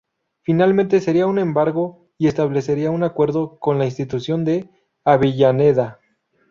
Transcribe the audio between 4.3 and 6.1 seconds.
de Avellaneda.